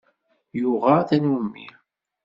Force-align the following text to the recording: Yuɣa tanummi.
Yuɣa 0.59 0.97
tanummi. 1.07 1.67